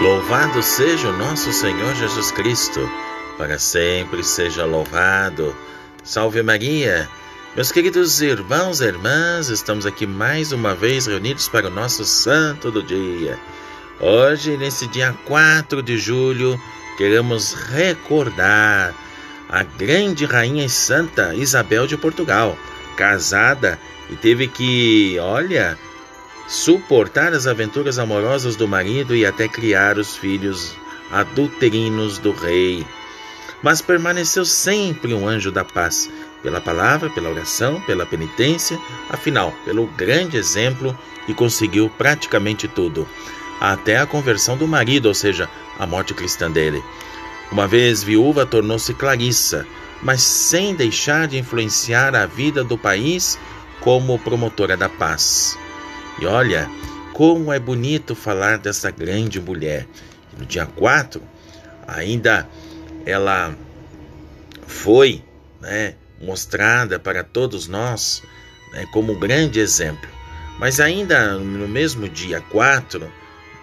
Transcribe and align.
Louvado 0.00 0.62
seja 0.62 1.08
o 1.08 1.16
nosso 1.16 1.50
Senhor 1.54 1.94
Jesus 1.94 2.30
Cristo, 2.30 2.86
para 3.38 3.58
sempre 3.58 4.22
seja 4.22 4.66
louvado. 4.66 5.56
Salve 6.04 6.42
Maria! 6.42 7.08
Meus 7.54 7.72
queridos 7.72 8.20
irmãos 8.20 8.82
e 8.82 8.84
irmãs, 8.84 9.48
estamos 9.48 9.86
aqui 9.86 10.06
mais 10.06 10.52
uma 10.52 10.74
vez 10.74 11.06
reunidos 11.06 11.48
para 11.48 11.68
o 11.68 11.70
nosso 11.70 12.04
santo 12.04 12.70
do 12.70 12.82
dia. 12.82 13.38
Hoje, 13.98 14.58
nesse 14.58 14.86
dia 14.86 15.16
4 15.24 15.82
de 15.82 15.96
julho, 15.96 16.60
queremos 16.98 17.54
recordar 17.54 18.94
a 19.48 19.62
grande 19.62 20.26
rainha 20.26 20.66
e 20.66 20.68
santa 20.68 21.34
Isabel 21.34 21.86
de 21.86 21.96
Portugal, 21.96 22.58
casada 22.98 23.78
e 24.10 24.16
teve 24.16 24.46
que, 24.46 25.16
olha, 25.18 25.78
suportar 26.46 27.32
as 27.32 27.46
aventuras 27.46 27.98
amorosas 27.98 28.56
do 28.56 28.68
marido 28.68 29.14
e 29.14 29.26
até 29.26 29.48
criar 29.48 29.98
os 29.98 30.16
filhos 30.16 30.74
adulterinos 31.10 32.18
do 32.18 32.32
rei. 32.32 32.86
Mas 33.62 33.80
permaneceu 33.80 34.44
sempre 34.44 35.12
um 35.14 35.26
anjo 35.26 35.50
da 35.50 35.64
paz, 35.64 36.10
pela 36.42 36.60
palavra, 36.60 37.10
pela 37.10 37.30
oração, 37.30 37.80
pela 37.80 38.06
penitência, 38.06 38.78
afinal, 39.10 39.52
pelo 39.64 39.86
grande 39.86 40.36
exemplo 40.36 40.96
e 41.26 41.34
conseguiu 41.34 41.90
praticamente 41.90 42.68
tudo, 42.68 43.08
até 43.60 43.98
a 43.98 44.06
conversão 44.06 44.56
do 44.56 44.68
marido, 44.68 45.06
ou 45.06 45.14
seja, 45.14 45.48
a 45.78 45.86
morte 45.86 46.14
cristã 46.14 46.50
dele. 46.50 46.82
Uma 47.50 47.66
vez 47.66 48.02
viúva, 48.02 48.46
tornou-se 48.46 48.92
Clarissa, 48.94 49.66
mas 50.02 50.22
sem 50.22 50.74
deixar 50.74 51.26
de 51.26 51.38
influenciar 51.38 52.14
a 52.14 52.26
vida 52.26 52.62
do 52.62 52.76
país 52.76 53.38
como 53.80 54.18
promotora 54.18 54.76
da 54.76 54.88
paz. 54.88 55.58
E 56.18 56.26
olha, 56.26 56.68
como 57.12 57.52
é 57.52 57.58
bonito 57.58 58.14
falar 58.14 58.58
dessa 58.58 58.90
grande 58.90 59.40
mulher. 59.40 59.86
No 60.38 60.44
dia 60.44 60.66
4, 60.66 61.22
ainda 61.86 62.46
ela 63.06 63.56
foi 64.66 65.22
né, 65.60 65.94
mostrada 66.20 66.98
para 66.98 67.24
todos 67.24 67.68
nós 67.68 68.22
né, 68.72 68.86
como 68.92 69.12
um 69.12 69.18
grande 69.18 69.60
exemplo. 69.60 70.08
Mas 70.58 70.80
ainda 70.80 71.38
no 71.38 71.68
mesmo 71.68 72.08
dia 72.08 72.40
4, 72.40 73.10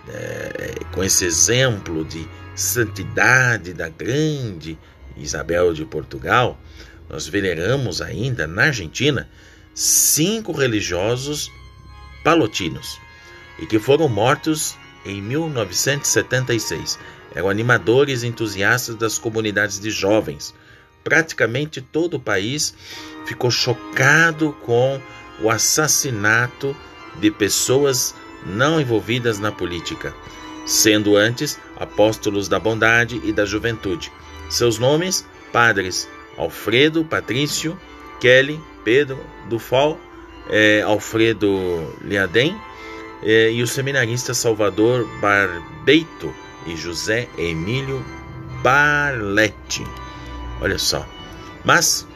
é, 0.09 0.75
com 0.91 1.03
esse 1.03 1.25
exemplo 1.25 2.03
de 2.05 2.27
santidade 2.55 3.73
da 3.73 3.89
grande 3.89 4.77
Isabel 5.15 5.73
de 5.73 5.85
Portugal, 5.85 6.59
nós 7.09 7.27
veneramos 7.27 8.01
ainda 8.01 8.47
na 8.47 8.63
Argentina 8.65 9.29
cinco 9.73 10.51
religiosos 10.51 11.51
palotinos 12.23 12.99
e 13.59 13.66
que 13.66 13.79
foram 13.79 14.07
mortos 14.07 14.77
em 15.05 15.21
1976. 15.21 16.99
Eram 17.35 17.49
animadores 17.49 18.23
e 18.23 18.27
entusiastas 18.27 18.95
das 18.95 19.17
comunidades 19.17 19.79
de 19.79 19.89
jovens. 19.91 20.53
Praticamente 21.03 21.81
todo 21.81 22.16
o 22.16 22.19
país 22.19 22.73
ficou 23.25 23.51
chocado 23.51 24.53
com 24.66 25.01
o 25.41 25.49
assassinato 25.49 26.75
de 27.19 27.29
pessoas 27.29 28.16
não 28.45 28.79
envolvidas 28.79 29.39
na 29.39 29.51
política, 29.51 30.13
sendo 30.66 31.16
antes 31.16 31.59
apóstolos 31.77 32.47
da 32.47 32.59
bondade 32.59 33.19
e 33.23 33.33
da 33.33 33.45
juventude. 33.45 34.11
Seus 34.49 34.77
nomes: 34.77 35.25
padres 35.51 36.07
Alfredo, 36.38 37.05
Patrício, 37.05 37.79
Kelly, 38.19 38.59
Pedro, 38.83 39.23
Dufal 39.49 39.99
é, 40.49 40.81
Alfredo 40.81 41.95
Liadem 42.02 42.59
é, 43.22 43.52
e 43.52 43.61
o 43.63 43.67
seminarista 43.67 44.33
Salvador 44.33 45.08
Barbeito 45.19 46.33
e 46.66 46.75
José 46.75 47.27
Emílio 47.38 48.05
Barletti. 48.61 49.85
Olha 50.61 50.78
só. 50.78 51.06
Mas 51.63 52.07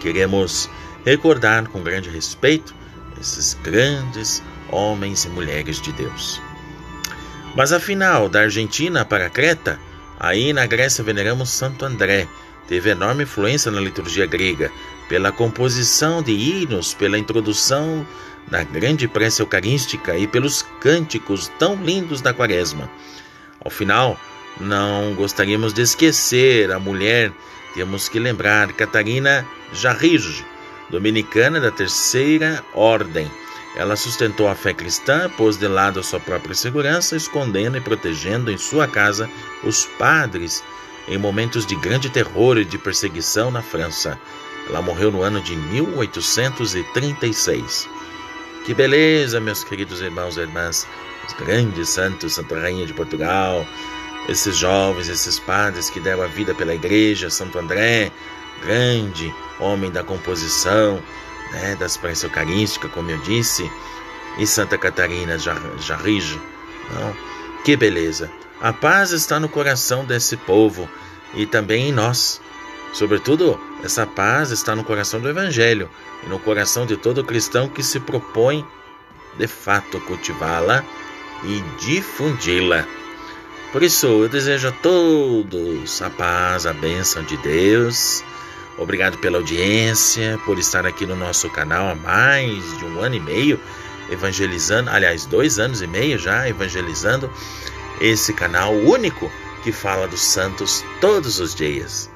queremos 0.00 0.70
recordar 1.04 1.68
com 1.68 1.82
grande 1.82 2.10
respeito 2.10 2.74
esses 3.20 3.54
grandes 3.54 4.42
homens 4.70 5.24
e 5.24 5.28
mulheres 5.28 5.80
de 5.80 5.92
Deus. 5.92 6.40
Mas 7.54 7.72
afinal, 7.72 8.28
da 8.28 8.42
Argentina 8.42 9.04
para 9.04 9.30
Creta, 9.30 9.78
aí 10.20 10.52
na 10.52 10.66
Grécia 10.66 11.02
veneramos 11.02 11.50
Santo 11.50 11.84
André, 11.84 12.28
teve 12.68 12.90
enorme 12.90 13.22
influência 13.22 13.70
na 13.70 13.80
liturgia 13.80 14.26
grega, 14.26 14.70
pela 15.08 15.32
composição 15.32 16.22
de 16.22 16.32
hinos, 16.32 16.94
pela 16.94 17.18
introdução 17.18 18.06
da 18.48 18.62
grande 18.62 19.08
prece 19.08 19.42
eucarística 19.42 20.16
e 20.16 20.26
pelos 20.26 20.62
cânticos 20.80 21.50
tão 21.58 21.76
lindos 21.76 22.20
da 22.20 22.32
Quaresma. 22.32 22.88
Ao 23.64 23.70
final, 23.70 24.18
não 24.60 25.14
gostaríamos 25.14 25.72
de 25.72 25.82
esquecer 25.82 26.70
a 26.70 26.78
mulher, 26.78 27.32
temos 27.74 28.08
que 28.08 28.18
lembrar 28.18 28.72
Catarina 28.72 29.46
Jarrige, 29.72 30.44
dominicana 30.90 31.60
da 31.60 31.70
Terceira 31.70 32.64
Ordem. 32.72 33.30
Ela 33.76 33.96
sustentou 33.96 34.48
a 34.48 34.54
fé 34.54 34.72
cristã, 34.72 35.28
pôs 35.36 35.58
de 35.58 35.68
lado 35.68 36.00
a 36.00 36.02
sua 36.02 36.18
própria 36.18 36.54
segurança, 36.54 37.14
escondendo 37.14 37.76
e 37.76 37.80
protegendo 37.80 38.50
em 38.50 38.56
sua 38.56 38.88
casa 38.88 39.28
os 39.62 39.84
padres 39.98 40.64
em 41.08 41.18
momentos 41.18 41.66
de 41.66 41.76
grande 41.76 42.08
terror 42.08 42.56
e 42.56 42.64
de 42.64 42.78
perseguição 42.78 43.50
na 43.50 43.62
França. 43.62 44.18
Ela 44.68 44.82
morreu 44.82 45.10
no 45.10 45.22
ano 45.22 45.40
de 45.40 45.56
1836. 45.56 47.88
Que 48.64 48.74
beleza, 48.74 49.40
meus 49.40 49.62
queridos 49.62 50.00
irmãos 50.00 50.36
e 50.36 50.40
irmãs, 50.40 50.86
os 51.26 51.32
grandes 51.34 51.88
santos, 51.88 52.34
Santa 52.34 52.58
Rainha 52.58 52.84
de 52.84 52.92
Portugal, 52.92 53.64
esses 54.28 54.56
jovens, 54.56 55.08
esses 55.08 55.38
padres 55.38 55.88
que 55.88 56.00
deram 56.00 56.22
a 56.22 56.26
vida 56.26 56.54
pela 56.54 56.74
igreja, 56.74 57.30
Santo 57.30 57.58
André, 57.58 58.10
grande 58.62 59.32
homem 59.60 59.90
da 59.90 60.02
composição, 60.02 61.00
né, 61.52 61.76
das 61.76 61.96
preces 61.96 62.24
eucarísticas, 62.24 62.90
como 62.90 63.10
eu 63.10 63.18
disse, 63.18 63.70
e 64.38 64.46
Santa 64.46 64.76
Catarina 64.76 65.38
Jarrijo. 65.38 66.40
Não, 66.92 67.16
que 67.64 67.76
beleza! 67.76 68.30
A 68.60 68.72
paz 68.72 69.12
está 69.12 69.38
no 69.38 69.48
coração 69.48 70.04
desse 70.04 70.36
povo 70.36 70.88
e 71.34 71.46
também 71.46 71.88
em 71.88 71.92
nós. 71.92 72.40
Sobretudo, 72.96 73.60
essa 73.84 74.06
paz 74.06 74.50
está 74.50 74.74
no 74.74 74.82
coração 74.82 75.20
do 75.20 75.28
Evangelho 75.28 75.90
e 76.24 76.30
no 76.30 76.38
coração 76.38 76.86
de 76.86 76.96
todo 76.96 77.22
cristão 77.22 77.68
que 77.68 77.82
se 77.82 78.00
propõe, 78.00 78.66
de 79.36 79.46
fato, 79.46 80.00
cultivá-la 80.00 80.82
e 81.44 81.62
difundi-la. 81.78 82.86
Por 83.70 83.82
isso, 83.82 84.06
eu 84.06 84.30
desejo 84.30 84.68
a 84.68 84.72
todos 84.72 86.00
a 86.00 86.08
paz, 86.08 86.64
a 86.64 86.72
bênção 86.72 87.22
de 87.22 87.36
Deus. 87.36 88.24
Obrigado 88.78 89.18
pela 89.18 89.36
audiência, 89.36 90.40
por 90.46 90.58
estar 90.58 90.86
aqui 90.86 91.04
no 91.04 91.14
nosso 91.14 91.50
canal 91.50 91.90
há 91.90 91.94
mais 91.94 92.78
de 92.78 92.84
um 92.86 93.02
ano 93.02 93.16
e 93.16 93.20
meio, 93.20 93.60
evangelizando, 94.08 94.88
aliás, 94.88 95.26
dois 95.26 95.58
anos 95.58 95.82
e 95.82 95.86
meio 95.86 96.18
já, 96.18 96.48
evangelizando 96.48 97.30
esse 98.00 98.32
canal 98.32 98.74
único 98.74 99.30
que 99.62 99.70
fala 99.70 100.08
dos 100.08 100.22
santos 100.22 100.82
todos 100.98 101.40
os 101.40 101.54
dias. 101.54 102.15